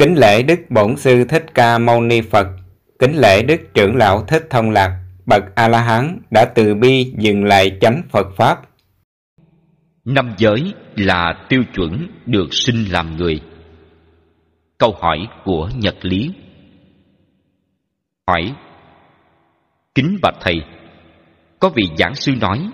Kính 0.00 0.18
lễ 0.18 0.42
Đức 0.42 0.60
Bổn 0.70 0.96
Sư 0.96 1.24
Thích 1.24 1.44
Ca 1.54 1.78
Mâu 1.78 2.00
Ni 2.00 2.20
Phật, 2.20 2.46
kính 2.98 3.12
lễ 3.16 3.42
Đức 3.42 3.60
Trưởng 3.74 3.96
Lão 3.96 4.24
Thích 4.28 4.46
Thông 4.50 4.70
Lạc, 4.70 5.04
bậc 5.26 5.42
A-la-hán 5.54 6.18
đã 6.30 6.44
từ 6.54 6.74
bi 6.74 7.12
dừng 7.18 7.44
lại 7.44 7.78
chánh 7.80 8.02
Phật 8.10 8.26
Pháp. 8.36 8.60
Năm 10.04 10.34
giới 10.38 10.74
là 10.96 11.46
tiêu 11.48 11.62
chuẩn 11.74 12.08
được 12.26 12.46
sinh 12.50 12.84
làm 12.90 13.16
người. 13.16 13.40
Câu 14.78 14.94
hỏi 15.00 15.18
của 15.44 15.70
Nhật 15.76 15.96
Lý 16.02 16.30
Hỏi 18.28 18.54
Kính 19.94 20.18
bạch 20.22 20.36
Thầy, 20.40 20.60
có 21.58 21.68
vị 21.68 21.84
giảng 21.98 22.14
sư 22.14 22.32
nói 22.40 22.70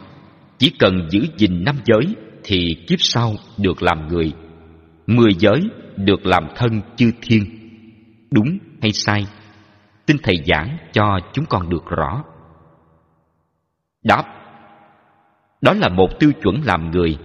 chỉ 0.59 0.73
cần 0.79 1.09
giữ 1.11 1.21
gìn 1.37 1.65
năm 1.65 1.77
giới 1.85 2.15
thì 2.45 2.85
kiếp 2.89 2.99
sau 3.01 3.35
được 3.59 3.83
làm 3.83 4.09
người 4.09 4.33
mười 5.07 5.35
giới 5.39 5.61
được 5.97 6.27
làm 6.27 6.49
thân 6.57 6.81
chư 6.97 7.11
thiên. 7.23 7.45
Đúng 8.31 8.59
hay 8.83 8.93
sai? 8.93 9.27
Xin 10.07 10.17
thầy 10.23 10.37
giảng 10.47 10.77
cho 10.93 11.19
chúng 11.33 11.45
con 11.47 11.69
được 11.69 11.85
rõ. 11.87 12.25
Đáp. 14.03 14.25
Đó 15.61 15.73
là 15.73 15.89
một 15.89 16.09
tiêu 16.21 16.31
chuẩn 16.43 16.63
làm 16.65 16.91
người. 16.91 17.17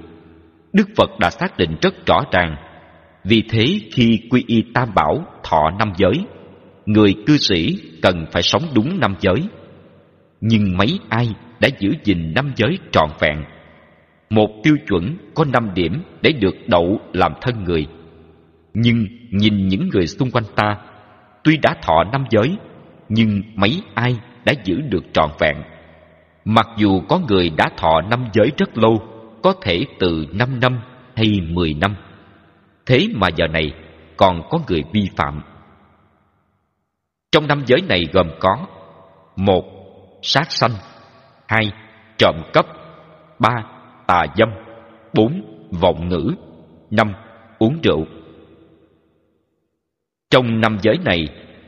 Đức 0.73 0.87
phật 0.97 1.09
đã 1.19 1.29
xác 1.29 1.57
định 1.57 1.75
rất 1.81 2.05
rõ 2.05 2.21
ràng. 2.31 2.55
Vì 3.23 3.43
thế 3.49 3.65
khi 3.93 4.19
quy 4.29 4.43
y 4.47 4.63
tam 4.73 4.93
bảo 4.95 5.25
thọ 5.43 5.71
năm 5.79 5.93
giới, 5.97 6.13
người 6.85 7.15
cư 7.27 7.37
sĩ 7.37 7.81
cần 8.01 8.25
phải 8.31 8.41
sống 8.41 8.63
đúng 8.75 8.99
năm 8.99 9.15
giới. 9.21 9.43
Nhưng 10.41 10.77
mấy 10.77 10.99
ai 11.09 11.35
đã 11.59 11.69
giữ 11.79 11.89
gìn 12.03 12.33
năm 12.35 12.51
giới 12.55 12.77
trọn 12.91 13.09
vẹn? 13.19 13.43
Một 14.29 14.49
tiêu 14.63 14.75
chuẩn 14.87 15.17
có 15.35 15.45
năm 15.45 15.73
điểm 15.73 16.03
để 16.21 16.31
được 16.31 16.55
đậu 16.67 16.99
làm 17.13 17.33
thân 17.41 17.63
người 17.63 17.87
nhưng 18.73 19.05
nhìn 19.31 19.67
những 19.67 19.89
người 19.93 20.07
xung 20.07 20.31
quanh 20.31 20.43
ta, 20.55 20.77
tuy 21.43 21.57
đã 21.57 21.75
thọ 21.81 22.03
năm 22.03 22.25
giới, 22.29 22.57
nhưng 23.09 23.41
mấy 23.55 23.81
ai 23.93 24.17
đã 24.45 24.53
giữ 24.63 24.81
được 24.81 25.03
trọn 25.13 25.29
vẹn. 25.39 25.55
Mặc 26.45 26.67
dù 26.77 27.01
có 27.09 27.19
người 27.19 27.49
đã 27.49 27.69
thọ 27.77 28.01
năm 28.01 28.25
giới 28.33 28.51
rất 28.57 28.77
lâu, 28.77 29.03
có 29.43 29.53
thể 29.61 29.85
từ 29.99 30.25
năm 30.33 30.59
năm 30.59 30.81
hay 31.15 31.27
mười 31.49 31.73
năm. 31.73 31.95
Thế 32.85 33.07
mà 33.15 33.27
giờ 33.35 33.47
này 33.47 33.71
còn 34.17 34.41
có 34.49 34.59
người 34.67 34.83
vi 34.93 35.09
phạm. 35.15 35.41
Trong 37.31 37.47
năm 37.47 37.63
giới 37.65 37.81
này 37.81 38.01
gồm 38.13 38.27
có, 38.39 38.67
một, 39.35 39.65
sát 40.21 40.51
sanh, 40.51 40.71
hai, 41.47 41.71
trộm 42.17 42.35
cắp, 42.53 42.65
ba, 43.39 43.63
tà 44.07 44.25
dâm, 44.35 44.49
bốn, 45.13 45.41
vọng 45.71 46.09
ngữ, 46.09 46.31
năm, 46.91 47.13
uống 47.59 47.77
rượu 47.83 48.05
trong 50.31 50.61
năm 50.61 50.77
giới 50.81 50.97
này, 51.05 51.27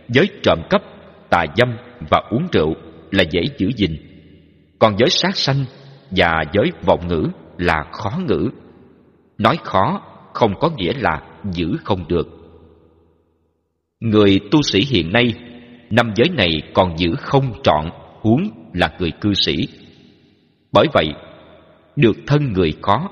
giới 0.09 0.27
trộm 0.43 0.59
cắp, 0.69 0.81
tà 1.29 1.45
dâm 1.57 1.77
và 2.09 2.21
uống 2.29 2.47
rượu 2.51 2.73
là 3.11 3.23
dễ 3.31 3.41
giữ 3.57 3.71
gìn. 3.75 3.95
Còn 4.79 4.97
giới 4.97 5.09
sát 5.09 5.37
sanh 5.37 5.65
và 6.11 6.43
giới 6.53 6.71
vọng 6.85 7.07
ngữ 7.07 7.27
là 7.57 7.83
khó 7.91 8.11
ngữ. 8.27 8.49
Nói 9.37 9.57
khó 9.63 10.01
không 10.33 10.53
có 10.59 10.69
nghĩa 10.77 10.93
là 10.93 11.21
giữ 11.51 11.77
không 11.83 12.07
được. 12.07 12.27
Người 13.99 14.39
tu 14.51 14.61
sĩ 14.61 14.79
hiện 14.89 15.11
nay, 15.11 15.33
năm 15.89 16.13
giới 16.15 16.29
này 16.29 16.61
còn 16.73 16.97
giữ 16.97 17.15
không 17.17 17.53
trọn 17.63 17.89
huống 18.21 18.49
là 18.73 18.91
người 18.99 19.11
cư 19.11 19.33
sĩ. 19.33 19.55
Bởi 20.71 20.87
vậy, 20.93 21.07
được 21.95 22.17
thân 22.27 22.53
người 22.53 22.73
khó 22.81 23.09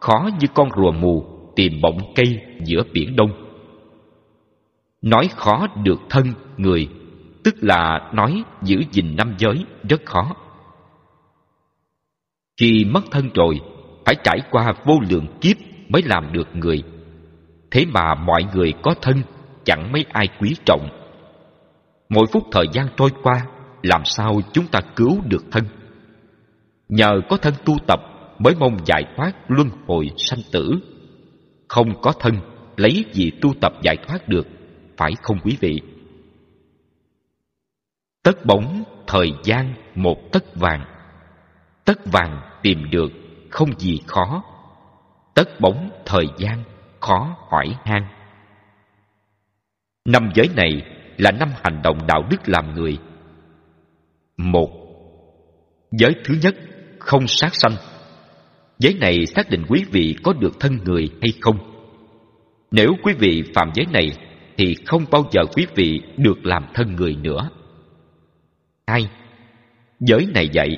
khó 0.00 0.28
như 0.40 0.46
con 0.54 0.68
rùa 0.76 0.92
mù 0.92 1.24
tìm 1.56 1.80
bọng 1.80 1.98
cây 2.14 2.38
giữa 2.64 2.82
biển 2.92 3.16
đông 3.16 3.41
nói 5.02 5.28
khó 5.36 5.66
được 5.84 6.00
thân 6.10 6.32
người, 6.56 6.88
tức 7.44 7.54
là 7.60 8.10
nói 8.12 8.44
giữ 8.62 8.82
gìn 8.90 9.16
năm 9.16 9.34
giới 9.38 9.64
rất 9.88 10.00
khó. 10.04 10.36
Khi 12.60 12.84
mất 12.84 13.04
thân 13.10 13.30
rồi, 13.34 13.60
phải 14.06 14.14
trải 14.24 14.38
qua 14.50 14.72
vô 14.84 14.94
lượng 15.10 15.26
kiếp 15.40 15.56
mới 15.88 16.02
làm 16.02 16.32
được 16.32 16.48
người. 16.54 16.82
Thế 17.70 17.86
mà 17.92 18.14
mọi 18.14 18.44
người 18.54 18.72
có 18.82 18.94
thân, 19.02 19.22
chẳng 19.64 19.92
mấy 19.92 20.04
ai 20.12 20.28
quý 20.40 20.56
trọng. 20.64 20.88
Mỗi 22.08 22.26
phút 22.32 22.42
thời 22.52 22.66
gian 22.72 22.86
trôi 22.96 23.10
qua, 23.22 23.46
làm 23.82 24.04
sao 24.04 24.40
chúng 24.52 24.66
ta 24.66 24.80
cứu 24.96 25.20
được 25.24 25.44
thân? 25.50 25.64
Nhờ 26.88 27.20
có 27.28 27.36
thân 27.36 27.54
tu 27.64 27.74
tập 27.86 28.00
mới 28.38 28.54
mong 28.58 28.76
giải 28.86 29.04
thoát 29.16 29.32
luân 29.48 29.68
hồi 29.86 30.10
sanh 30.16 30.40
tử. 30.52 30.70
Không 31.68 32.00
có 32.02 32.12
thân, 32.20 32.34
lấy 32.76 33.04
gì 33.12 33.30
tu 33.40 33.54
tập 33.60 33.72
giải 33.82 33.96
thoát 34.06 34.28
được? 34.28 34.46
Phải 35.02 35.12
không 35.22 35.38
quý 35.44 35.56
vị? 35.60 35.80
Tất 38.22 38.46
bóng 38.46 38.82
thời 39.06 39.32
gian 39.44 39.74
một 39.94 40.32
tất 40.32 40.56
vàng. 40.56 40.84
Tất 41.84 41.98
vàng 42.12 42.40
tìm 42.62 42.90
được 42.90 43.12
không 43.50 43.78
gì 43.78 44.00
khó. 44.06 44.42
Tất 45.34 45.60
bóng 45.60 45.90
thời 46.06 46.26
gian 46.38 46.64
khó 47.00 47.36
hỏi 47.50 47.76
han. 47.84 48.06
Năm 50.04 50.30
giới 50.34 50.48
này 50.56 50.70
là 51.18 51.30
năm 51.30 51.48
hành 51.64 51.82
động 51.82 51.98
đạo 52.06 52.22
đức 52.30 52.48
làm 52.48 52.74
người. 52.74 52.98
Một. 54.36 54.70
Giới 55.90 56.14
thứ 56.24 56.34
nhất, 56.42 56.54
không 56.98 57.26
sát 57.26 57.54
sanh. 57.54 57.76
Giới 58.78 58.94
này 58.94 59.26
xác 59.26 59.50
định 59.50 59.64
quý 59.68 59.84
vị 59.90 60.16
có 60.22 60.32
được 60.32 60.60
thân 60.60 60.78
người 60.84 61.10
hay 61.20 61.32
không? 61.40 61.58
Nếu 62.70 62.88
quý 63.02 63.12
vị 63.18 63.42
phạm 63.54 63.70
giới 63.74 63.86
này 63.92 64.31
thì 64.56 64.74
không 64.86 65.04
bao 65.10 65.24
giờ 65.32 65.42
quý 65.56 65.66
vị 65.74 66.00
được 66.16 66.46
làm 66.46 66.66
thân 66.74 66.96
người 66.96 67.16
nữa. 67.16 67.50
Hai 68.86 69.08
giới 70.00 70.26
này 70.34 70.48
dạy, 70.52 70.76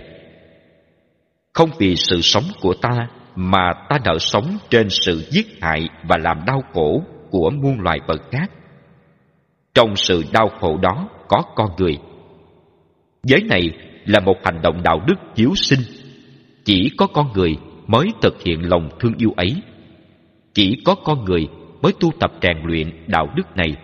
không 1.53 1.71
vì 1.79 1.97
sự 1.97 2.21
sống 2.21 2.45
của 2.61 2.75
ta 2.75 3.09
mà 3.37 3.73
ta 3.89 3.99
nợ 4.05 4.19
sống 4.19 4.59
trên 4.71 4.91
sự 4.91 5.25
giết 5.31 5.47
hại 5.61 5.89
và 6.09 6.17
làm 6.17 6.41
đau 6.47 6.63
khổ 6.73 7.03
của 7.31 7.51
muôn 7.51 7.81
loài 7.81 7.99
vật 8.07 8.21
khác. 8.31 8.51
Trong 9.75 9.97
sự 9.97 10.25
đau 10.33 10.49
khổ 10.61 10.79
đó 10.83 11.09
có 11.29 11.43
con 11.57 11.71
người. 11.79 11.99
Giới 13.23 13.43
này 13.43 13.71
là 14.05 14.21
một 14.21 14.37
hành 14.45 14.63
động 14.63 14.83
đạo 14.83 15.01
đức 15.07 15.15
hiếu 15.37 15.53
sinh. 15.55 15.81
Chỉ 16.65 16.91
có 16.97 17.07
con 17.07 17.33
người 17.35 17.57
mới 17.87 18.09
thực 18.23 18.43
hiện 18.43 18.69
lòng 18.69 18.89
thương 19.01 19.15
yêu 19.19 19.33
ấy. 19.37 19.63
Chỉ 20.55 20.83
có 20.85 20.95
con 20.95 21.25
người 21.25 21.49
mới 21.85 21.93
tu 22.01 22.11
tập 22.21 22.33
rèn 22.43 22.57
luyện 22.65 22.91
đạo 23.07 23.29
đức 23.37 23.57
này. 23.57 23.77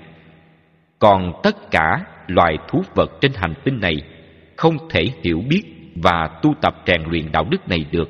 Còn 0.98 1.32
tất 1.42 1.70
cả 1.70 2.04
loài 2.26 2.56
thú 2.68 2.82
vật 2.94 3.10
trên 3.20 3.32
hành 3.34 3.54
tinh 3.64 3.80
này 3.80 3.96
không 4.56 4.76
thể 4.90 5.04
hiểu 5.22 5.42
biết 5.48 5.62
và 5.94 6.28
tu 6.42 6.54
tập 6.62 6.74
rèn 6.86 7.02
luyện 7.10 7.32
đạo 7.32 7.44
đức 7.50 7.68
này 7.68 7.84
được. 7.90 8.08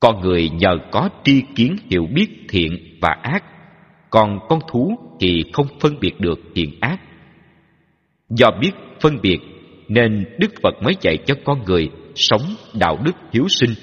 Con 0.00 0.20
người 0.20 0.48
nhờ 0.48 0.78
có 0.90 1.08
tri 1.24 1.42
kiến 1.54 1.76
hiểu 1.90 2.06
biết 2.14 2.28
thiện 2.48 2.98
và 3.00 3.16
ác, 3.22 3.44
còn 4.10 4.38
con 4.48 4.60
thú 4.70 4.98
thì 5.20 5.44
không 5.52 5.66
phân 5.80 6.00
biệt 6.00 6.20
được 6.20 6.38
thiện 6.54 6.70
ác. 6.80 7.00
Do 8.28 8.46
biết 8.60 8.70
phân 9.00 9.18
biệt 9.22 9.38
nên 9.88 10.24
đức 10.38 10.50
phật 10.62 10.82
mới 10.82 10.94
dạy 11.00 11.16
cho 11.26 11.34
con 11.44 11.64
người 11.64 11.90
sống 12.14 12.42
đạo 12.74 12.98
đức 13.04 13.16
hiếu 13.32 13.48
sinh. 13.48 13.74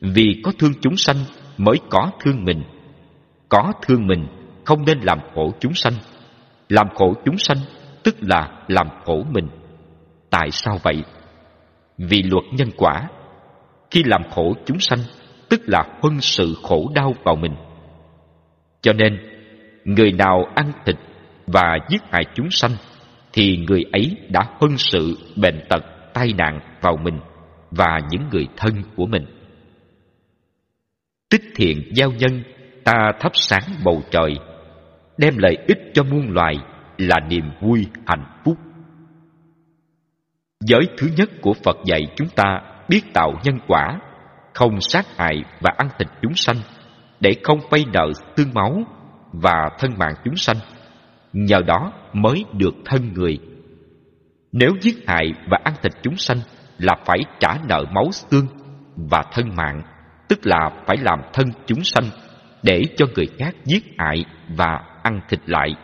Vì 0.00 0.40
có 0.44 0.52
thương 0.58 0.72
chúng 0.80 0.96
sanh 0.96 1.16
mới 1.58 1.76
có 1.90 2.10
thương 2.24 2.44
mình 2.44 2.62
có 3.48 3.72
thương 3.82 4.06
mình, 4.06 4.26
không 4.64 4.84
nên 4.84 4.98
làm 5.00 5.18
khổ 5.34 5.52
chúng 5.60 5.74
sanh. 5.74 5.92
Làm 6.68 6.86
khổ 6.94 7.14
chúng 7.24 7.38
sanh 7.38 7.58
tức 8.04 8.16
là 8.20 8.64
làm 8.68 8.88
khổ 9.04 9.24
mình. 9.30 9.48
Tại 10.30 10.50
sao 10.50 10.78
vậy? 10.82 11.02
Vì 11.98 12.22
luật 12.22 12.44
nhân 12.52 12.68
quả. 12.76 13.08
Khi 13.90 14.02
làm 14.04 14.22
khổ 14.30 14.54
chúng 14.66 14.78
sanh 14.78 14.98
tức 15.48 15.60
là 15.66 15.84
huân 16.00 16.20
sự 16.20 16.54
khổ 16.62 16.90
đau 16.94 17.14
vào 17.24 17.36
mình. 17.36 17.54
Cho 18.80 18.92
nên, 18.92 19.18
người 19.84 20.12
nào 20.12 20.44
ăn 20.54 20.72
thịt 20.86 20.96
và 21.46 21.78
giết 21.90 22.02
hại 22.10 22.24
chúng 22.34 22.50
sanh 22.50 22.70
thì 23.32 23.56
người 23.56 23.84
ấy 23.92 24.16
đã 24.28 24.40
huân 24.58 24.76
sự 24.76 25.18
bệnh 25.36 25.66
tật, 25.68 25.84
tai 26.14 26.32
nạn 26.38 26.60
vào 26.80 26.96
mình 26.96 27.20
và 27.70 28.00
những 28.10 28.22
người 28.32 28.46
thân 28.56 28.82
của 28.96 29.06
mình. 29.06 29.24
Tích 31.30 31.42
thiện 31.54 31.92
giao 31.94 32.12
nhân 32.12 32.42
ta 32.88 33.12
thắp 33.20 33.32
sáng 33.34 33.62
bầu 33.84 34.02
trời, 34.10 34.34
đem 35.18 35.38
lợi 35.38 35.56
ích 35.68 35.78
cho 35.94 36.02
muôn 36.02 36.30
loài 36.30 36.54
là 36.98 37.16
niềm 37.28 37.44
vui 37.60 37.86
hạnh 38.06 38.24
phúc. 38.44 38.56
Giới 40.60 40.80
thứ 40.98 41.08
nhất 41.16 41.30
của 41.42 41.52
phật 41.64 41.76
dạy 41.84 42.00
chúng 42.16 42.28
ta 42.28 42.60
biết 42.88 43.00
tạo 43.14 43.32
nhân 43.44 43.58
quả, 43.66 43.98
không 44.54 44.80
sát 44.80 45.06
hại 45.16 45.42
và 45.60 45.70
ăn 45.76 45.88
thịt 45.98 46.08
chúng 46.22 46.34
sanh, 46.34 46.56
để 47.20 47.30
không 47.44 47.58
vay 47.70 47.84
nợ 47.92 48.12
tương 48.36 48.54
máu 48.54 48.82
và 49.32 49.68
thân 49.78 49.90
mạng 49.98 50.14
chúng 50.24 50.36
sanh, 50.36 50.56
nhờ 51.32 51.58
đó 51.66 51.92
mới 52.12 52.44
được 52.52 52.74
thân 52.84 53.12
người. 53.12 53.38
Nếu 54.52 54.70
giết 54.80 54.96
hại 55.06 55.32
và 55.50 55.58
ăn 55.64 55.74
thịt 55.82 55.92
chúng 56.02 56.16
sanh 56.16 56.38
là 56.78 56.96
phải 57.04 57.18
trả 57.40 57.54
nợ 57.68 57.84
máu 57.94 58.08
xương 58.10 58.46
và 59.10 59.22
thân 59.32 59.56
mạng, 59.56 59.82
tức 60.28 60.38
là 60.42 60.70
phải 60.86 60.96
làm 60.96 61.18
thân 61.32 61.46
chúng 61.66 61.84
sanh 61.84 62.04
để 62.68 62.82
cho 62.96 63.06
người 63.14 63.26
khác 63.38 63.56
giết 63.64 63.84
hại 63.98 64.24
và 64.48 64.80
ăn 65.02 65.20
thịt 65.28 65.40
lại. 65.46 65.74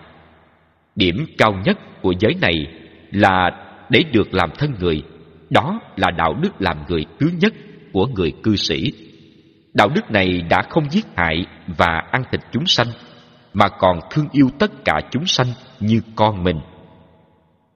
Điểm 0.96 1.26
cao 1.38 1.52
nhất 1.64 1.78
của 2.02 2.14
giới 2.20 2.34
này 2.40 2.66
là 3.12 3.50
để 3.90 4.02
được 4.12 4.34
làm 4.34 4.50
thân 4.58 4.74
người, 4.80 5.02
đó 5.50 5.80
là 5.96 6.10
đạo 6.10 6.34
đức 6.42 6.50
làm 6.58 6.76
người 6.88 7.04
thứ 7.20 7.30
nhất 7.40 7.52
của 7.92 8.06
người 8.06 8.32
cư 8.42 8.56
sĩ. 8.56 8.92
Đạo 9.74 9.88
đức 9.94 10.10
này 10.10 10.42
đã 10.50 10.62
không 10.70 10.90
giết 10.90 11.06
hại 11.16 11.46
và 11.78 12.02
ăn 12.10 12.22
thịt 12.32 12.40
chúng 12.52 12.66
sanh, 12.66 12.86
mà 13.52 13.68
còn 13.68 13.98
thương 14.10 14.28
yêu 14.32 14.48
tất 14.58 14.84
cả 14.84 15.00
chúng 15.10 15.26
sanh 15.26 15.46
như 15.80 16.00
con 16.16 16.44
mình. 16.44 16.60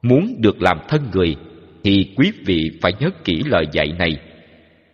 Muốn 0.02 0.34
được 0.38 0.62
làm 0.62 0.78
thân 0.88 1.10
người 1.12 1.36
thì 1.84 2.14
quý 2.16 2.32
vị 2.46 2.70
phải 2.82 2.92
nhớ 3.00 3.10
kỹ 3.24 3.42
lời 3.46 3.64
dạy 3.72 3.92
này. 3.98 4.16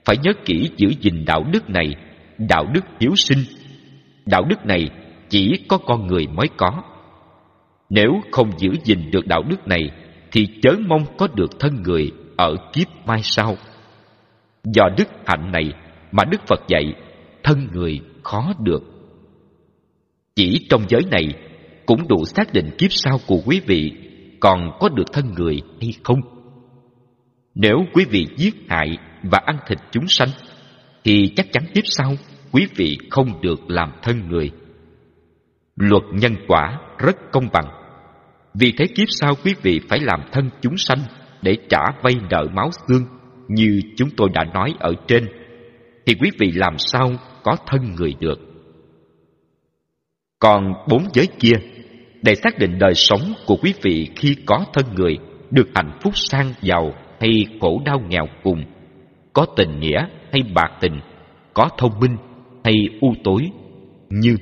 Phải 0.04 0.16
nhớ 0.22 0.32
kỹ 0.44 0.70
giữ 0.76 0.88
gìn 1.00 1.24
đạo 1.26 1.44
đức 1.52 1.70
này, 1.70 1.94
đạo 2.38 2.66
đức 2.74 2.84
hiếu 3.00 3.12
sinh. 3.16 3.38
Đạo 4.26 4.44
đức 4.44 4.66
này 4.66 4.90
chỉ 5.28 5.52
có 5.68 5.78
con 5.78 6.06
người 6.06 6.26
mới 6.26 6.46
có. 6.56 6.82
Nếu 7.90 8.10
không 8.32 8.58
giữ 8.58 8.68
gìn 8.84 9.10
được 9.10 9.26
đạo 9.26 9.42
đức 9.42 9.68
này 9.68 9.90
thì 10.32 10.48
chớ 10.62 10.70
mong 10.86 11.04
có 11.18 11.28
được 11.34 11.60
thân 11.60 11.82
người 11.82 12.12
ở 12.36 12.56
kiếp 12.72 12.86
mai 13.06 13.20
sau. 13.22 13.56
Do 14.64 14.88
đức 14.98 15.08
hạnh 15.26 15.52
này 15.52 15.72
mà 16.12 16.24
Đức 16.24 16.40
Phật 16.46 16.60
dạy 16.68 16.94
thân 17.42 17.68
người 17.72 18.00
khó 18.22 18.52
được. 18.60 18.82
Chỉ 20.36 20.66
trong 20.70 20.84
giới 20.88 21.02
này 21.10 21.28
cũng 21.86 22.08
đủ 22.08 22.24
xác 22.24 22.52
định 22.52 22.70
kiếp 22.78 22.92
sau 22.92 23.18
của 23.26 23.40
quý 23.46 23.60
vị 23.66 23.92
còn 24.40 24.70
có 24.80 24.88
được 24.88 25.12
thân 25.12 25.34
người 25.34 25.62
hay 25.80 25.90
không. 26.04 26.20
Nếu 27.54 27.76
quý 27.92 28.04
vị 28.10 28.26
giết 28.36 28.54
hại 28.68 28.98
và 29.22 29.38
ăn 29.44 29.56
thịt 29.66 29.78
chúng 29.90 30.08
sanh, 30.08 30.28
thì 31.04 31.32
chắc 31.36 31.52
chắn 31.52 31.64
kiếp 31.74 31.84
sau 31.86 32.14
quý 32.54 32.66
vị 32.76 32.98
không 33.10 33.40
được 33.40 33.70
làm 33.70 33.92
thân 34.02 34.28
người. 34.28 34.50
Luật 35.76 36.02
nhân 36.12 36.34
quả 36.48 36.78
rất 36.98 37.16
công 37.32 37.48
bằng. 37.52 37.66
Vì 38.54 38.72
thế 38.78 38.86
kiếp 38.86 39.06
sau 39.08 39.34
quý 39.44 39.54
vị 39.62 39.80
phải 39.88 40.00
làm 40.00 40.20
thân 40.32 40.50
chúng 40.60 40.76
sanh 40.76 40.98
để 41.42 41.56
trả 41.68 41.80
vay 42.02 42.14
nợ 42.30 42.46
máu 42.54 42.70
xương 42.88 43.04
như 43.48 43.80
chúng 43.96 44.08
tôi 44.16 44.28
đã 44.34 44.44
nói 44.54 44.74
ở 44.78 44.94
trên, 45.06 45.26
thì 46.06 46.14
quý 46.20 46.30
vị 46.38 46.52
làm 46.54 46.78
sao 46.78 47.10
có 47.42 47.56
thân 47.66 47.94
người 47.94 48.14
được. 48.20 48.40
Còn 50.38 50.72
bốn 50.88 51.06
giới 51.12 51.26
kia, 51.38 51.56
để 52.22 52.34
xác 52.34 52.58
định 52.58 52.78
đời 52.78 52.94
sống 52.94 53.34
của 53.46 53.56
quý 53.62 53.74
vị 53.82 54.10
khi 54.16 54.36
có 54.46 54.64
thân 54.72 54.84
người 54.94 55.18
được 55.50 55.68
hạnh 55.74 55.98
phúc 56.02 56.12
sang 56.16 56.52
giàu 56.60 56.94
hay 57.20 57.46
khổ 57.60 57.82
đau 57.84 58.00
nghèo 58.08 58.26
cùng, 58.42 58.64
có 59.32 59.46
tình 59.56 59.80
nghĩa 59.80 60.06
hay 60.32 60.42
bạc 60.54 60.70
tình, 60.80 61.00
có 61.54 61.68
thông 61.78 62.00
minh 62.00 62.16
hay 62.64 62.74
u 63.00 63.14
tối, 63.24 63.50
như 64.10 64.36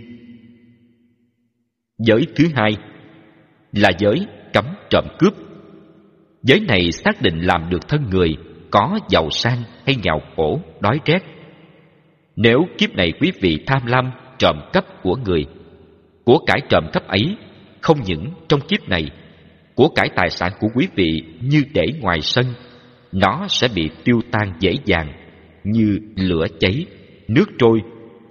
Giới 1.99 2.27
thứ 2.37 2.45
hai 2.55 2.71
là 3.73 3.91
giới 3.99 4.27
cấm 4.53 4.65
trộm 4.91 5.05
cướp. 5.19 5.33
Giới 6.43 6.61
này 6.61 6.93
xác 6.93 7.23
định 7.23 7.41
làm 7.41 7.71
được 7.71 7.89
thân 7.89 8.11
người 8.11 8.29
có 8.71 8.99
giàu 9.11 9.31
sang 9.31 9.63
hay 9.87 9.97
nghèo 10.03 10.21
khổ, 10.37 10.61
đói 10.81 10.99
rét. 11.05 11.19
Nếu 12.37 12.59
kiếp 12.79 12.95
này 12.95 13.13
quý 13.21 13.33
vị 13.41 13.59
tham 13.67 13.87
lam 13.87 14.11
trộm 14.39 14.57
cắp 14.73 14.85
của 15.03 15.17
người, 15.17 15.47
của 16.25 16.39
cải 16.47 16.61
trộm 16.69 16.85
cắp 16.93 17.07
ấy 17.07 17.37
không 17.81 17.99
những 18.07 18.27
trong 18.49 18.61
kiếp 18.61 18.89
này, 18.89 19.11
của 19.75 19.89
cải 19.89 20.09
tài 20.17 20.31
sản 20.31 20.53
của 20.61 20.69
quý 20.75 20.89
vị 20.95 21.23
như 21.41 21.63
để 21.75 21.85
ngoài 22.01 22.21
sân, 22.21 22.47
nó 23.13 23.47
sẽ 23.49 23.69
bị 23.75 23.91
tiêu 24.05 24.21
tan 24.31 24.53
dễ 24.61 24.73
dàng 24.85 25.13
như 25.65 25.99
lửa 26.17 26.47
cháy, 26.61 26.87
nước 27.29 27.47
trôi, 27.59 27.81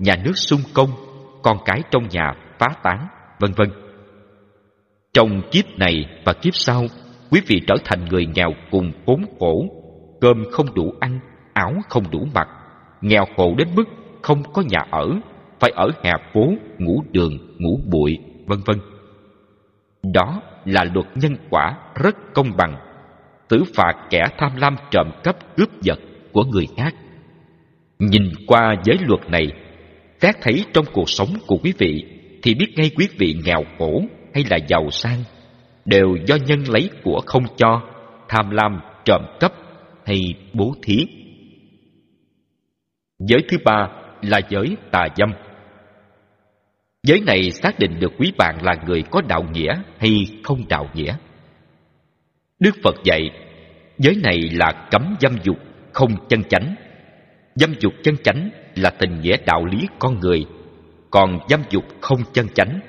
nhà 0.02 0.16
nước 0.24 0.34
sung 0.36 0.62
công, 0.74 0.90
con 1.44 1.58
cái 1.66 1.82
trong 1.92 2.08
nhà 2.10 2.34
phá 2.60 2.68
tán, 2.84 3.08
vân 3.40 3.52
vân. 3.54 3.70
Trong 5.14 5.42
kiếp 5.52 5.66
này 5.78 6.06
và 6.26 6.34
kiếp 6.34 6.56
sau, 6.56 6.84
quý 7.32 7.42
vị 7.48 7.62
trở 7.68 7.76
thành 7.86 8.06
người 8.06 8.26
nghèo 8.36 8.54
cùng 8.72 8.92
khốn 9.06 9.26
khổ, 9.40 9.66
cơm 10.22 10.44
không 10.52 10.74
đủ 10.74 10.94
ăn, 11.00 11.20
áo 11.54 11.74
không 11.90 12.12
đủ 12.12 12.28
mặc, 12.34 12.48
nghèo 13.02 13.26
khổ 13.38 13.56
đến 13.58 13.68
mức 13.76 13.84
không 14.22 14.44
có 14.54 14.64
nhà 14.70 14.80
ở, 14.92 15.10
phải 15.60 15.72
ở 15.76 15.90
hè 16.04 16.12
phố, 16.34 16.54
ngủ 16.78 17.04
đường, 17.12 17.38
ngủ 17.60 17.80
bụi, 17.92 18.18
vân 18.48 18.60
vân. 18.66 18.78
Đó 20.14 20.42
là 20.66 20.84
luật 20.94 21.08
nhân 21.16 21.36
quả 21.50 21.78
rất 21.96 22.16
công 22.34 22.52
bằng, 22.58 22.76
tử 23.50 23.64
phạt 23.76 23.94
kẻ 24.10 24.26
tham 24.38 24.56
lam 24.56 24.76
trộm 24.92 25.08
cắp 25.24 25.36
cướp 25.58 25.82
giật 25.82 26.00
của 26.32 26.44
người 26.44 26.68
khác. 26.78 26.96
Nhìn 28.00 28.24
qua 28.48 28.76
giới 28.84 28.98
luật 29.08 29.30
này, 29.30 29.52
xét 30.22 30.36
thấy 30.42 30.66
trong 30.74 30.86
cuộc 30.94 31.10
sống 31.10 31.30
của 31.48 31.58
quý 31.64 31.74
vị 31.78 32.04
thì 32.44 32.54
biết 32.54 32.74
ngay 32.76 32.92
quý 32.96 33.08
vị 33.18 33.36
nghèo 33.46 33.64
khổ 33.78 34.02
hay 34.34 34.44
là 34.50 34.58
giàu 34.68 34.92
sang 34.92 35.24
đều 35.86 36.16
do 36.26 36.36
nhân 36.36 36.64
lấy 36.68 36.90
của 37.04 37.22
không 37.26 37.44
cho, 37.58 37.82
tham 38.30 38.50
lam, 38.50 38.82
trộm 39.06 39.22
cắp 39.40 39.52
hay 40.06 40.20
bố 40.54 40.74
thí. 40.84 41.06
Giới 43.20 43.40
thứ 43.50 43.58
ba 43.66 43.88
là 44.22 44.42
giới 44.50 44.78
tà 44.92 45.08
dâm. 45.18 45.34
Giới 47.04 47.20
này 47.20 47.52
xác 47.52 47.80
định 47.80 48.00
được 48.00 48.12
quý 48.18 48.32
bạn 48.38 48.58
là 48.64 48.76
người 48.88 49.04
có 49.12 49.22
đạo 49.22 49.44
nghĩa 49.52 49.74
hay 50.00 50.26
không 50.44 50.68
đạo 50.70 50.90
nghĩa. 50.94 51.16
Đức 52.60 52.76
Phật 52.84 52.96
dạy, 53.04 53.22
giới 53.98 54.16
này 54.24 54.38
là 54.52 54.88
cấm 54.92 55.16
dâm 55.22 55.36
dục, 55.44 55.58
không 55.94 56.28
chân 56.30 56.44
chánh. 56.44 56.76
Dâm 57.56 57.74
dục 57.80 57.94
chân 58.04 58.16
chánh 58.24 58.50
là 58.76 58.90
tình 58.90 59.22
nghĩa 59.22 59.38
đạo 59.46 59.66
lý 59.66 59.88
con 60.00 60.20
người, 60.20 60.46
còn 61.12 61.40
dâm 61.50 61.62
dục 61.70 61.84
không 62.02 62.20
chân 62.34 62.48
chánh. 62.56 62.80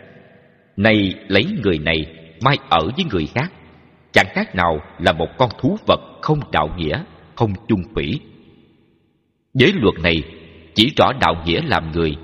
nay 0.76 1.14
lấy 1.28 1.46
người 1.62 1.78
này 1.78 2.06
mai 2.44 2.56
ở 2.68 2.80
với 2.96 3.04
người 3.10 3.26
khác, 3.34 3.52
chẳng 4.12 4.26
khác 4.34 4.54
nào 4.54 4.80
là 4.98 5.12
một 5.12 5.28
con 5.38 5.50
thú 5.58 5.76
vật 5.86 6.00
không 6.22 6.40
đạo 6.52 6.68
nghĩa, 6.76 7.02
không 7.34 7.52
chung 7.68 7.82
thủy. 7.94 8.20
Giới 9.54 9.72
luật 9.74 9.94
này 10.02 10.22
chỉ 10.74 10.92
rõ 10.96 11.12
đạo 11.20 11.42
nghĩa 11.46 11.60
làm 11.62 11.92
người 11.92 12.16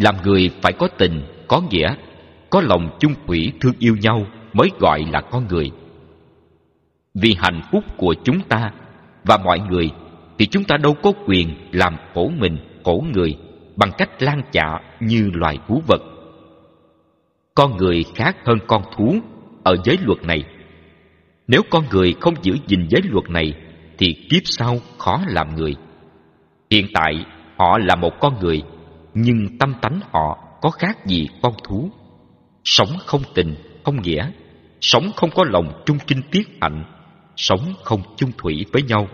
làm 0.00 0.14
người 0.24 0.50
phải 0.62 0.72
có 0.72 0.88
tình 0.98 1.22
có 1.48 1.62
nghĩa 1.70 1.94
có 2.50 2.60
lòng 2.60 2.96
chung 3.00 3.14
thủy 3.26 3.52
thương 3.60 3.74
yêu 3.78 3.96
nhau 4.00 4.26
mới 4.52 4.70
gọi 4.80 5.04
là 5.12 5.20
con 5.20 5.46
người 5.48 5.70
vì 7.14 7.36
hạnh 7.38 7.60
phúc 7.72 7.84
của 7.96 8.14
chúng 8.24 8.40
ta 8.40 8.72
và 9.24 9.36
mọi 9.36 9.60
người 9.60 9.90
thì 10.40 10.46
chúng 10.46 10.64
ta 10.64 10.76
đâu 10.76 10.94
có 11.02 11.12
quyền 11.26 11.54
làm 11.72 11.96
khổ 12.14 12.30
mình, 12.38 12.58
khổ 12.84 13.04
người 13.14 13.36
bằng 13.76 13.90
cách 13.98 14.22
lan 14.22 14.42
chạ 14.52 14.80
như 15.00 15.30
loài 15.34 15.58
thú 15.68 15.82
vật. 15.86 16.02
Con 17.54 17.76
người 17.76 18.04
khác 18.14 18.36
hơn 18.46 18.58
con 18.66 18.82
thú 18.96 19.16
ở 19.64 19.76
giới 19.84 19.98
luật 20.02 20.22
này. 20.22 20.44
Nếu 21.48 21.62
con 21.70 21.84
người 21.90 22.14
không 22.20 22.34
giữ 22.42 22.56
gìn 22.66 22.86
giới 22.90 23.02
luật 23.04 23.30
này, 23.30 23.54
thì 23.98 24.26
kiếp 24.30 24.42
sau 24.44 24.78
khó 24.98 25.20
làm 25.28 25.54
người. 25.54 25.74
Hiện 26.70 26.86
tại, 26.94 27.24
họ 27.56 27.78
là 27.78 27.96
một 27.96 28.20
con 28.20 28.34
người, 28.40 28.62
nhưng 29.14 29.58
tâm 29.58 29.74
tánh 29.82 30.00
họ 30.12 30.38
có 30.60 30.70
khác 30.70 31.06
gì 31.06 31.28
con 31.42 31.52
thú. 31.64 31.90
Sống 32.64 32.90
không 33.06 33.22
tình, 33.34 33.54
không 33.84 34.02
nghĩa, 34.02 34.30
sống 34.80 35.10
không 35.16 35.30
có 35.34 35.44
lòng 35.44 35.82
trung 35.86 35.98
kinh 36.06 36.22
tiết 36.30 36.48
hạnh, 36.60 36.84
sống 37.36 37.74
không 37.84 38.00
chung 38.16 38.30
thủy 38.38 38.64
với 38.72 38.82
nhau 38.82 39.08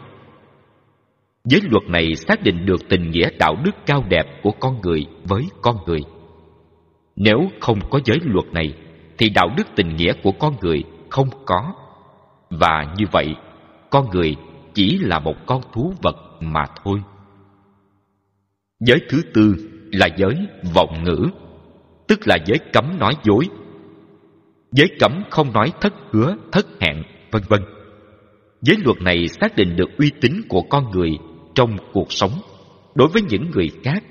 giới 1.46 1.60
luật 1.70 1.84
này 1.88 2.14
xác 2.14 2.42
định 2.42 2.66
được 2.66 2.88
tình 2.88 3.10
nghĩa 3.10 3.30
đạo 3.38 3.56
đức 3.64 3.70
cao 3.86 4.04
đẹp 4.08 4.24
của 4.42 4.50
con 4.60 4.80
người 4.80 5.06
với 5.24 5.42
con 5.62 5.76
người. 5.86 6.00
Nếu 7.16 7.38
không 7.60 7.78
có 7.90 8.00
giới 8.04 8.18
luật 8.24 8.46
này, 8.52 8.74
thì 9.18 9.30
đạo 9.30 9.48
đức 9.56 9.66
tình 9.76 9.96
nghĩa 9.96 10.12
của 10.22 10.32
con 10.32 10.54
người 10.62 10.84
không 11.10 11.28
có. 11.46 11.74
Và 12.50 12.94
như 12.98 13.04
vậy, 13.12 13.34
con 13.90 14.10
người 14.10 14.36
chỉ 14.74 14.98
là 14.98 15.18
một 15.18 15.34
con 15.46 15.60
thú 15.72 15.92
vật 16.02 16.16
mà 16.40 16.64
thôi. 16.84 17.02
Giới 18.80 18.98
thứ 19.08 19.22
tư 19.34 19.54
là 19.92 20.08
giới 20.16 20.36
vọng 20.74 21.04
ngữ, 21.04 21.26
tức 22.08 22.20
là 22.26 22.38
giới 22.46 22.58
cấm 22.72 22.98
nói 22.98 23.14
dối. 23.22 23.48
Giới 24.72 24.88
cấm 25.00 25.22
không 25.30 25.52
nói 25.52 25.72
thất 25.80 25.94
hứa, 26.10 26.36
thất 26.52 26.66
hẹn, 26.80 27.02
vân 27.30 27.42
vân. 27.48 27.60
Giới 28.62 28.76
luật 28.84 29.02
này 29.02 29.28
xác 29.28 29.56
định 29.56 29.76
được 29.76 29.90
uy 29.98 30.10
tín 30.20 30.32
của 30.48 30.62
con 30.62 30.90
người 30.90 31.10
trong 31.56 31.76
cuộc 31.92 32.12
sống. 32.12 32.32
Đối 32.94 33.08
với 33.08 33.22
những 33.28 33.50
người 33.50 33.70
khác, 33.84 34.04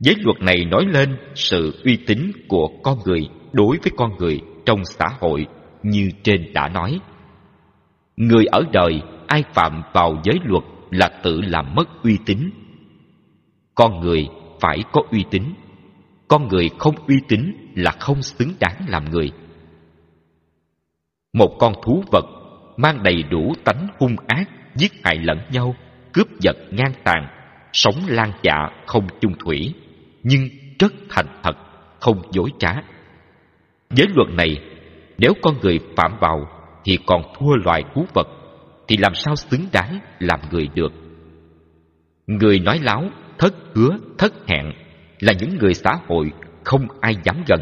giới 0.00 0.14
luật 0.18 0.40
này 0.40 0.64
nói 0.64 0.86
lên 0.86 1.16
sự 1.34 1.80
uy 1.84 1.96
tín 2.06 2.32
của 2.48 2.68
con 2.82 2.98
người 3.04 3.28
đối 3.52 3.78
với 3.78 3.92
con 3.96 4.16
người 4.18 4.40
trong 4.66 4.84
xã 4.84 5.06
hội 5.20 5.46
như 5.82 6.10
trên 6.22 6.52
đã 6.52 6.68
nói. 6.68 6.98
Người 8.16 8.44
ở 8.46 8.62
đời 8.72 9.02
ai 9.26 9.44
phạm 9.54 9.82
vào 9.92 10.20
giới 10.24 10.36
luật 10.44 10.64
là 10.90 11.10
tự 11.22 11.40
làm 11.40 11.74
mất 11.74 12.02
uy 12.02 12.18
tín. 12.26 12.50
Con 13.74 14.00
người 14.00 14.28
phải 14.60 14.78
có 14.92 15.02
uy 15.10 15.24
tín. 15.30 15.42
Con 16.28 16.48
người 16.48 16.70
không 16.78 16.94
uy 17.08 17.16
tín 17.28 17.72
là 17.74 17.90
không 17.90 18.22
xứng 18.22 18.52
đáng 18.60 18.84
làm 18.88 19.10
người. 19.10 19.30
Một 21.32 21.56
con 21.58 21.72
thú 21.84 22.04
vật 22.12 22.24
mang 22.76 23.02
đầy 23.02 23.22
đủ 23.22 23.52
tánh 23.64 23.86
hung 23.98 24.16
ác 24.26 24.48
giết 24.74 24.92
hại 25.04 25.16
lẫn 25.18 25.38
nhau 25.50 25.74
cướp 26.14 26.40
giật 26.40 26.56
ngang 26.70 26.92
tàn, 27.04 27.26
sống 27.72 27.94
lan 28.06 28.32
dạ 28.42 28.68
không 28.86 29.06
chung 29.20 29.34
thủy, 29.38 29.74
nhưng 30.22 30.48
rất 30.78 30.92
thành 31.10 31.26
thật, 31.42 31.56
không 32.00 32.22
dối 32.32 32.50
trá. 32.58 32.74
Giới 33.90 34.06
luật 34.14 34.28
này, 34.28 34.56
nếu 35.18 35.32
con 35.42 35.54
người 35.62 35.78
phạm 35.96 36.12
vào 36.20 36.48
thì 36.84 36.98
còn 37.06 37.22
thua 37.38 37.54
loài 37.64 37.82
thú 37.94 38.06
vật, 38.14 38.28
thì 38.88 38.96
làm 38.96 39.14
sao 39.14 39.36
xứng 39.36 39.66
đáng 39.72 39.98
làm 40.18 40.40
người 40.50 40.68
được? 40.74 40.92
Người 42.26 42.58
nói 42.58 42.78
láo, 42.82 43.04
thất 43.38 43.54
hứa, 43.74 43.98
thất 44.18 44.32
hẹn 44.48 44.72
là 45.20 45.32
những 45.32 45.58
người 45.58 45.74
xã 45.74 45.98
hội 46.08 46.32
không 46.64 46.86
ai 47.00 47.16
dám 47.24 47.36
gần. 47.48 47.60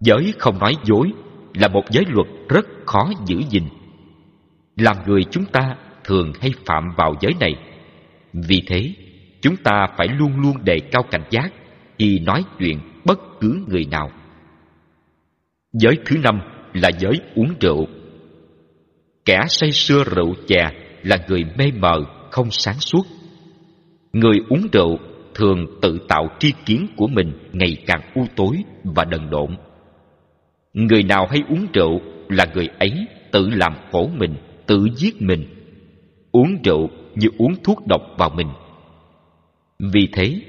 Giới 0.00 0.34
không 0.38 0.58
nói 0.58 0.76
dối 0.84 1.12
là 1.54 1.68
một 1.68 1.84
giới 1.90 2.04
luật 2.08 2.26
rất 2.48 2.66
khó 2.86 3.10
giữ 3.26 3.42
gìn. 3.50 3.64
Làm 4.76 4.96
người 5.06 5.24
chúng 5.30 5.44
ta 5.44 5.76
thường 6.06 6.32
hay 6.40 6.50
phạm 6.66 6.84
vào 6.96 7.14
giới 7.20 7.32
này. 7.40 7.54
Vì 8.32 8.62
thế, 8.66 8.92
chúng 9.40 9.56
ta 9.56 9.86
phải 9.96 10.08
luôn 10.08 10.40
luôn 10.40 10.64
đề 10.64 10.80
cao 10.92 11.02
cảnh 11.10 11.24
giác 11.30 11.52
khi 11.98 12.18
nói 12.18 12.44
chuyện 12.58 12.78
bất 13.04 13.18
cứ 13.40 13.64
người 13.68 13.86
nào. 13.90 14.10
Giới 15.72 15.98
thứ 16.06 16.16
năm 16.22 16.40
là 16.74 16.90
giới 16.98 17.20
uống 17.34 17.54
rượu. 17.60 17.86
Kẻ 19.24 19.40
say 19.48 19.72
sưa 19.72 20.04
rượu 20.04 20.34
chè 20.46 20.70
là 21.02 21.16
người 21.28 21.44
mê 21.58 21.70
mờ, 21.78 22.00
không 22.30 22.50
sáng 22.50 22.80
suốt. 22.80 23.06
Người 24.12 24.38
uống 24.48 24.68
rượu 24.72 24.98
thường 25.34 25.66
tự 25.82 25.98
tạo 26.08 26.28
tri 26.38 26.52
kiến 26.66 26.86
của 26.96 27.06
mình 27.06 27.32
ngày 27.52 27.76
càng 27.86 28.00
u 28.14 28.26
tối 28.36 28.56
và 28.84 29.04
đần 29.04 29.30
độn. 29.30 29.56
Người 30.72 31.02
nào 31.02 31.26
hay 31.30 31.42
uống 31.48 31.66
rượu 31.72 32.00
là 32.28 32.46
người 32.54 32.68
ấy 32.78 33.06
tự 33.32 33.48
làm 33.48 33.72
khổ 33.92 34.10
mình, 34.18 34.34
tự 34.66 34.86
giết 34.96 35.22
mình 35.22 35.55
uống 36.36 36.62
rượu 36.64 36.88
như 37.14 37.28
uống 37.38 37.54
thuốc 37.64 37.78
độc 37.86 38.00
vào 38.18 38.30
mình. 38.30 38.48
Vì 39.78 40.08
thế, 40.12 40.40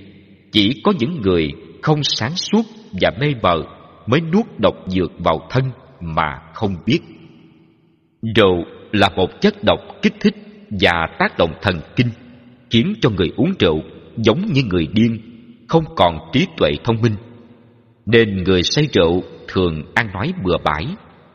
chỉ 0.51 0.81
có 0.83 0.93
những 0.99 1.21
người 1.21 1.51
không 1.81 2.03
sáng 2.03 2.35
suốt 2.35 2.61
và 3.01 3.11
mê 3.19 3.27
mờ 3.41 3.55
mới 4.07 4.21
nuốt 4.21 4.45
độc 4.57 4.75
dược 4.87 5.11
vào 5.19 5.47
thân 5.49 5.63
mà 6.01 6.39
không 6.53 6.75
biết. 6.85 6.99
Rượu 8.35 8.63
là 8.91 9.09
một 9.15 9.41
chất 9.41 9.63
độc 9.63 9.79
kích 10.01 10.13
thích 10.19 10.35
và 10.81 11.07
tác 11.19 11.37
động 11.37 11.53
thần 11.61 11.79
kinh, 11.95 12.09
khiến 12.69 12.93
cho 13.01 13.09
người 13.09 13.31
uống 13.37 13.51
rượu 13.59 13.81
giống 14.17 14.45
như 14.53 14.61
người 14.63 14.87
điên, 14.93 15.19
không 15.67 15.83
còn 15.95 16.17
trí 16.33 16.45
tuệ 16.57 16.71
thông 16.83 17.01
minh. 17.01 17.15
Nên 18.05 18.43
người 18.43 18.63
say 18.63 18.87
rượu 18.93 19.23
thường 19.47 19.83
ăn 19.95 20.09
nói 20.13 20.33
bừa 20.43 20.57
bãi, 20.63 20.85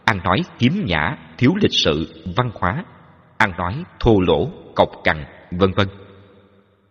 ăn 0.04 0.18
nói 0.24 0.40
kiếm 0.58 0.72
nhã, 0.86 1.16
thiếu 1.38 1.50
lịch 1.62 1.74
sự, 1.74 2.22
văn 2.36 2.50
hóa 2.54 2.84
ăn 3.38 3.52
nói, 3.58 3.84
thô 4.00 4.20
lỗ 4.20 4.50
cộc 4.74 4.88
cằn, 5.04 5.24
vân 5.50 5.72
vân. 5.72 5.88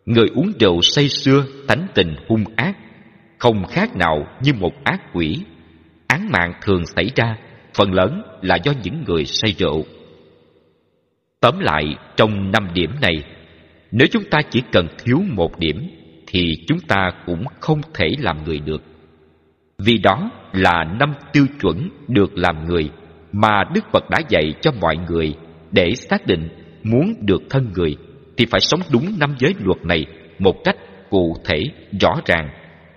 Người 0.05 0.27
uống 0.35 0.51
rượu 0.59 0.81
say 0.81 1.09
xưa 1.09 1.45
tánh 1.67 1.87
tình 1.93 2.15
hung 2.27 2.43
ác, 2.55 2.77
không 3.39 3.65
khác 3.65 3.95
nào 3.95 4.27
như 4.41 4.53
một 4.53 4.73
ác 4.83 5.01
quỷ. 5.13 5.37
Án 6.07 6.29
mạng 6.31 6.53
thường 6.61 6.85
xảy 6.85 7.11
ra, 7.15 7.37
phần 7.73 7.93
lớn 7.93 8.21
là 8.41 8.55
do 8.63 8.71
những 8.83 9.03
người 9.07 9.25
say 9.25 9.51
rượu. 9.57 9.85
Tóm 11.39 11.59
lại, 11.59 11.95
trong 12.15 12.51
năm 12.51 12.67
điểm 12.73 12.91
này, 13.01 13.23
nếu 13.91 14.07
chúng 14.11 14.23
ta 14.23 14.41
chỉ 14.49 14.61
cần 14.71 14.87
thiếu 14.99 15.21
một 15.29 15.59
điểm, 15.59 15.89
thì 16.27 16.53
chúng 16.67 16.79
ta 16.79 17.11
cũng 17.25 17.45
không 17.59 17.81
thể 17.93 18.07
làm 18.19 18.43
người 18.43 18.59
được. 18.59 18.81
Vì 19.77 19.97
đó 19.97 20.31
là 20.53 20.83
năm 20.99 21.13
tiêu 21.33 21.45
chuẩn 21.61 21.89
được 22.07 22.37
làm 22.37 22.65
người 22.65 22.89
mà 23.31 23.63
đức 23.73 23.85
phật 23.91 24.09
đã 24.09 24.19
dạy 24.29 24.53
cho 24.61 24.71
mọi 24.81 24.97
người 24.97 25.35
để 25.71 25.95
xác 25.95 26.25
định 26.25 26.49
muốn 26.83 27.13
được 27.21 27.41
thân 27.49 27.71
người 27.75 27.97
thì 28.37 28.45
phải 28.45 28.61
sống 28.61 28.79
đúng 28.91 29.19
năm 29.19 29.35
giới 29.39 29.55
luật 29.59 29.85
này 29.85 30.05
một 30.39 30.55
cách 30.63 30.75
cụ 31.09 31.35
thể, 31.45 31.59
rõ 32.01 32.15
ràng 32.25 32.49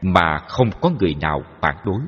mà 0.03 0.39
không 0.49 0.71
có 0.81 0.91
người 1.01 1.15
nào 1.21 1.43
phản 1.61 1.77
đối. 1.85 1.99